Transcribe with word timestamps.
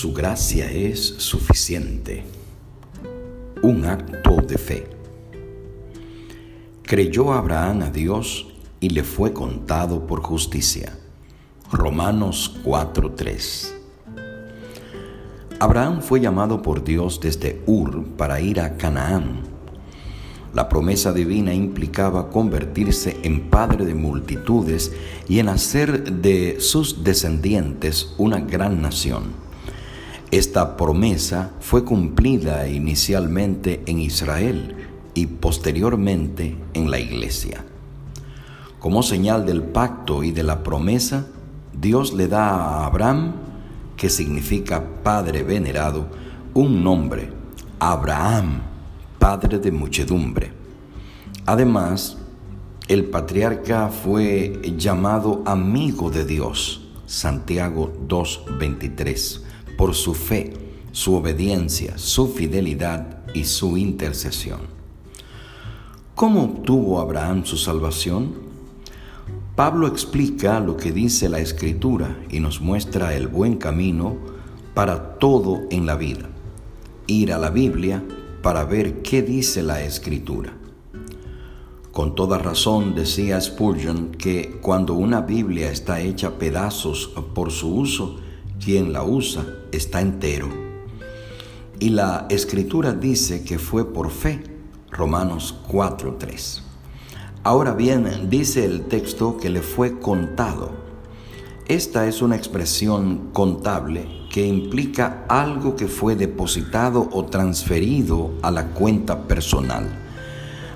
Su 0.00 0.14
gracia 0.14 0.72
es 0.72 0.98
suficiente. 1.18 2.24
Un 3.60 3.84
acto 3.84 4.36
de 4.36 4.56
fe. 4.56 4.86
Creyó 6.82 7.34
Abraham 7.34 7.82
a 7.82 7.90
Dios 7.90 8.46
y 8.80 8.88
le 8.88 9.04
fue 9.04 9.34
contado 9.34 10.06
por 10.06 10.22
justicia. 10.22 10.96
Romanos 11.70 12.60
4:3. 12.64 13.74
Abraham 15.58 16.00
fue 16.00 16.18
llamado 16.20 16.62
por 16.62 16.82
Dios 16.82 17.20
desde 17.20 17.60
Ur 17.66 18.06
para 18.16 18.40
ir 18.40 18.60
a 18.60 18.78
Canaán. 18.78 19.42
La 20.54 20.70
promesa 20.70 21.12
divina 21.12 21.52
implicaba 21.52 22.30
convertirse 22.30 23.18
en 23.22 23.50
padre 23.50 23.84
de 23.84 23.94
multitudes 23.94 24.92
y 25.28 25.40
en 25.40 25.50
hacer 25.50 26.10
de 26.10 26.58
sus 26.58 27.04
descendientes 27.04 28.14
una 28.16 28.40
gran 28.40 28.80
nación. 28.80 29.49
Esta 30.30 30.76
promesa 30.76 31.50
fue 31.58 31.84
cumplida 31.84 32.68
inicialmente 32.68 33.82
en 33.86 33.98
Israel 33.98 34.76
y 35.12 35.26
posteriormente 35.26 36.56
en 36.72 36.88
la 36.88 37.00
iglesia. 37.00 37.64
Como 38.78 39.02
señal 39.02 39.44
del 39.44 39.64
pacto 39.64 40.22
y 40.22 40.30
de 40.30 40.44
la 40.44 40.62
promesa, 40.62 41.26
Dios 41.72 42.12
le 42.12 42.28
da 42.28 42.48
a 42.48 42.86
Abraham, 42.86 43.32
que 43.96 44.08
significa 44.08 44.84
Padre 45.02 45.42
venerado, 45.42 46.06
un 46.54 46.84
nombre, 46.84 47.32
Abraham, 47.80 48.60
Padre 49.18 49.58
de 49.58 49.72
muchedumbre. 49.72 50.52
Además, 51.44 52.18
el 52.86 53.06
patriarca 53.06 53.88
fue 53.88 54.62
llamado 54.76 55.42
amigo 55.44 56.08
de 56.08 56.24
Dios, 56.24 56.86
Santiago 57.04 57.92
2.23 58.06 59.49
por 59.80 59.94
su 59.94 60.12
fe, 60.12 60.52
su 60.92 61.14
obediencia, 61.14 61.96
su 61.96 62.28
fidelidad 62.28 63.24
y 63.32 63.44
su 63.44 63.78
intercesión. 63.78 64.60
¿Cómo 66.14 66.42
obtuvo 66.42 67.00
Abraham 67.00 67.46
su 67.46 67.56
salvación? 67.56 68.34
Pablo 69.56 69.86
explica 69.86 70.60
lo 70.60 70.76
que 70.76 70.92
dice 70.92 71.30
la 71.30 71.38
Escritura 71.38 72.14
y 72.28 72.40
nos 72.40 72.60
muestra 72.60 73.14
el 73.14 73.26
buen 73.26 73.56
camino 73.56 74.18
para 74.74 75.18
todo 75.18 75.60
en 75.70 75.86
la 75.86 75.96
vida. 75.96 76.28
Ir 77.06 77.32
a 77.32 77.38
la 77.38 77.48
Biblia 77.48 78.04
para 78.42 78.66
ver 78.66 79.00
qué 79.00 79.22
dice 79.22 79.62
la 79.62 79.82
Escritura. 79.82 80.52
Con 81.90 82.14
toda 82.14 82.36
razón 82.36 82.94
decía 82.94 83.40
Spurgeon 83.40 84.10
que 84.10 84.58
cuando 84.60 84.92
una 84.92 85.22
Biblia 85.22 85.70
está 85.72 86.02
hecha 86.02 86.38
pedazos 86.38 87.12
por 87.34 87.50
su 87.50 87.74
uso, 87.74 88.20
quien 88.62 88.92
la 88.92 89.02
usa 89.02 89.44
está 89.72 90.00
entero. 90.00 90.48
Y 91.78 91.90
la 91.90 92.26
escritura 92.28 92.92
dice 92.92 93.42
que 93.42 93.58
fue 93.58 93.90
por 93.92 94.10
fe, 94.10 94.42
Romanos 94.90 95.56
4.3. 95.68 96.62
Ahora 97.42 97.72
bien, 97.72 98.28
dice 98.28 98.66
el 98.66 98.82
texto 98.82 99.38
que 99.38 99.48
le 99.48 99.62
fue 99.62 99.98
contado. 99.98 100.72
Esta 101.68 102.06
es 102.06 102.20
una 102.20 102.36
expresión 102.36 103.30
contable 103.32 104.06
que 104.30 104.46
implica 104.46 105.24
algo 105.28 105.74
que 105.74 105.88
fue 105.88 106.16
depositado 106.16 107.08
o 107.12 107.24
transferido 107.24 108.32
a 108.42 108.50
la 108.50 108.72
cuenta 108.72 109.26
personal. 109.26 109.88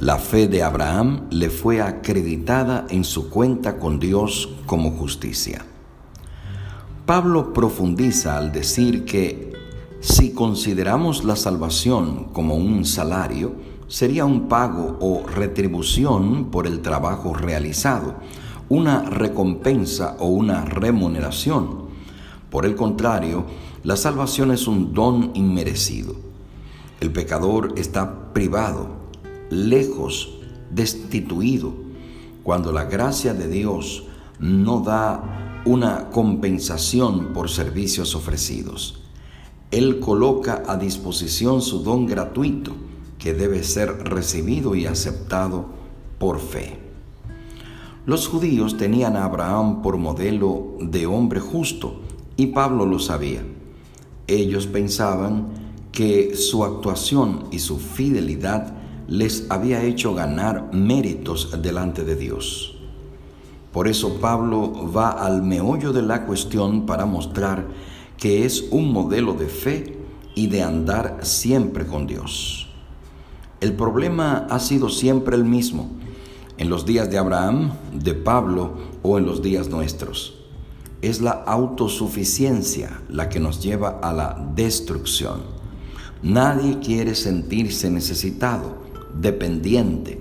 La 0.00 0.18
fe 0.18 0.48
de 0.48 0.62
Abraham 0.62 1.28
le 1.30 1.50
fue 1.50 1.80
acreditada 1.80 2.86
en 2.88 3.04
su 3.04 3.30
cuenta 3.30 3.78
con 3.78 4.00
Dios 4.00 4.48
como 4.66 4.92
justicia. 4.92 5.64
Pablo 7.08 7.54
profundiza 7.54 8.36
al 8.36 8.52
decir 8.52 9.06
que 9.06 9.54
si 9.98 10.34
consideramos 10.34 11.24
la 11.24 11.36
salvación 11.36 12.24
como 12.34 12.54
un 12.54 12.84
salario, 12.84 13.54
sería 13.86 14.26
un 14.26 14.46
pago 14.46 14.98
o 15.00 15.26
retribución 15.26 16.50
por 16.50 16.66
el 16.66 16.82
trabajo 16.82 17.32
realizado, 17.32 18.16
una 18.68 19.04
recompensa 19.04 20.16
o 20.18 20.26
una 20.26 20.66
remuneración. 20.66 21.88
Por 22.50 22.66
el 22.66 22.76
contrario, 22.76 23.46
la 23.84 23.96
salvación 23.96 24.50
es 24.50 24.68
un 24.68 24.92
don 24.92 25.30
inmerecido. 25.32 26.14
El 27.00 27.10
pecador 27.10 27.72
está 27.78 28.34
privado, 28.34 28.90
lejos, 29.48 30.40
destituido, 30.70 31.72
cuando 32.42 32.70
la 32.70 32.84
gracia 32.84 33.32
de 33.32 33.48
Dios 33.48 34.04
no 34.40 34.80
da 34.80 35.47
una 35.68 36.08
compensación 36.08 37.34
por 37.34 37.50
servicios 37.50 38.14
ofrecidos. 38.14 39.02
Él 39.70 40.00
coloca 40.00 40.62
a 40.66 40.78
disposición 40.78 41.60
su 41.60 41.82
don 41.82 42.06
gratuito 42.06 42.72
que 43.18 43.34
debe 43.34 43.62
ser 43.62 43.90
recibido 44.04 44.74
y 44.74 44.86
aceptado 44.86 45.66
por 46.18 46.40
fe. 46.40 46.78
Los 48.06 48.28
judíos 48.28 48.78
tenían 48.78 49.14
a 49.14 49.24
Abraham 49.24 49.82
por 49.82 49.98
modelo 49.98 50.78
de 50.80 51.04
hombre 51.04 51.38
justo 51.38 52.00
y 52.38 52.46
Pablo 52.46 52.86
lo 52.86 52.98
sabía. 52.98 53.42
Ellos 54.26 54.66
pensaban 54.66 55.48
que 55.92 56.34
su 56.34 56.64
actuación 56.64 57.44
y 57.50 57.58
su 57.58 57.78
fidelidad 57.78 58.74
les 59.06 59.50
había 59.50 59.84
hecho 59.84 60.14
ganar 60.14 60.70
méritos 60.72 61.60
delante 61.62 62.04
de 62.04 62.16
Dios. 62.16 62.77
Por 63.72 63.86
eso 63.88 64.14
Pablo 64.20 64.90
va 64.94 65.10
al 65.10 65.42
meollo 65.42 65.92
de 65.92 66.02
la 66.02 66.24
cuestión 66.24 66.86
para 66.86 67.06
mostrar 67.06 67.66
que 68.16 68.44
es 68.44 68.64
un 68.70 68.92
modelo 68.92 69.34
de 69.34 69.46
fe 69.46 69.98
y 70.34 70.46
de 70.46 70.62
andar 70.62 71.20
siempre 71.22 71.86
con 71.86 72.06
Dios. 72.06 72.68
El 73.60 73.74
problema 73.74 74.46
ha 74.50 74.58
sido 74.60 74.88
siempre 74.88 75.36
el 75.36 75.44
mismo, 75.44 75.90
en 76.58 76.70
los 76.70 76.86
días 76.86 77.10
de 77.10 77.18
Abraham, 77.18 77.72
de 77.92 78.14
Pablo 78.14 78.74
o 79.02 79.18
en 79.18 79.26
los 79.26 79.42
días 79.42 79.68
nuestros. 79.68 80.38
Es 81.02 81.20
la 81.20 81.30
autosuficiencia 81.30 83.02
la 83.08 83.28
que 83.28 83.38
nos 83.38 83.62
lleva 83.62 84.00
a 84.02 84.12
la 84.12 84.50
destrucción. 84.54 85.42
Nadie 86.22 86.78
quiere 86.80 87.14
sentirse 87.14 87.90
necesitado, 87.90 88.78
dependiente. 89.14 90.20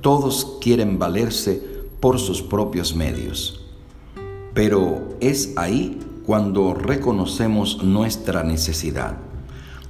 Todos 0.00 0.58
quieren 0.60 0.98
valerse 0.98 1.75
por 2.00 2.18
sus 2.18 2.42
propios 2.42 2.94
medios. 2.94 3.64
Pero 4.54 5.16
es 5.20 5.52
ahí 5.56 5.98
cuando 6.24 6.74
reconocemos 6.74 7.82
nuestra 7.82 8.42
necesidad, 8.42 9.18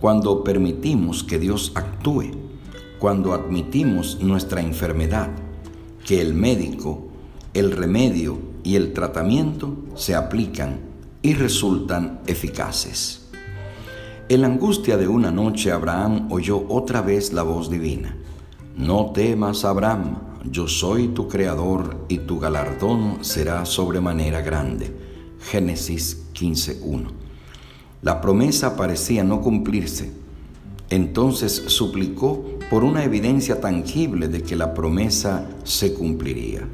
cuando 0.00 0.44
permitimos 0.44 1.24
que 1.24 1.38
Dios 1.38 1.72
actúe, 1.74 2.30
cuando 2.98 3.32
admitimos 3.32 4.20
nuestra 4.20 4.60
enfermedad, 4.60 5.30
que 6.06 6.20
el 6.20 6.34
médico, 6.34 7.08
el 7.54 7.72
remedio 7.72 8.38
y 8.62 8.76
el 8.76 8.92
tratamiento 8.92 9.76
se 9.94 10.14
aplican 10.14 10.80
y 11.22 11.34
resultan 11.34 12.20
eficaces. 12.26 13.28
En 14.28 14.42
la 14.42 14.46
angustia 14.46 14.96
de 14.96 15.08
una 15.08 15.32
noche 15.32 15.72
Abraham 15.72 16.28
oyó 16.30 16.64
otra 16.68 17.02
vez 17.02 17.32
la 17.32 17.42
voz 17.42 17.68
divina. 17.68 18.16
No 18.76 19.10
temas, 19.10 19.64
Abraham, 19.64 20.18
yo 20.44 20.68
soy 20.68 21.08
tu 21.08 21.28
creador 21.28 22.06
y 22.08 22.18
tu 22.18 22.38
galardón 22.38 23.18
será 23.24 23.64
sobremanera 23.66 24.40
grande. 24.40 24.94
Génesis 25.40 26.26
15.1. 26.34 27.08
La 28.02 28.20
promesa 28.20 28.76
parecía 28.76 29.24
no 29.24 29.40
cumplirse. 29.40 30.12
Entonces 30.88 31.64
suplicó 31.66 32.44
por 32.70 32.84
una 32.84 33.04
evidencia 33.04 33.60
tangible 33.60 34.28
de 34.28 34.42
que 34.42 34.56
la 34.56 34.74
promesa 34.74 35.48
se 35.64 35.92
cumpliría. 35.94 36.66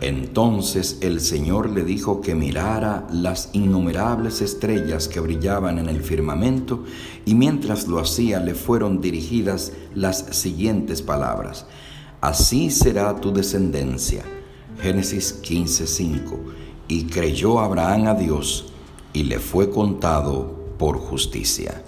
Entonces 0.00 0.98
el 1.00 1.20
Señor 1.20 1.70
le 1.70 1.84
dijo 1.84 2.20
que 2.20 2.34
mirara 2.34 3.06
las 3.10 3.50
innumerables 3.52 4.42
estrellas 4.42 5.06
que 5.06 5.20
brillaban 5.20 5.78
en 5.78 5.88
el 5.88 6.02
firmamento 6.02 6.84
y 7.24 7.34
mientras 7.34 7.86
lo 7.86 8.00
hacía 8.00 8.40
le 8.40 8.54
fueron 8.54 9.00
dirigidas 9.00 9.72
las 9.94 10.18
siguientes 10.36 11.02
palabras. 11.02 11.66
Así 12.22 12.70
será 12.70 13.16
tu 13.16 13.32
descendencia. 13.32 14.22
Génesis 14.80 15.40
15:5. 15.42 16.38
Y 16.86 17.06
creyó 17.06 17.58
Abraham 17.58 18.06
a 18.06 18.14
Dios 18.14 18.72
y 19.12 19.24
le 19.24 19.40
fue 19.40 19.70
contado 19.70 20.54
por 20.78 20.98
justicia. 20.98 21.82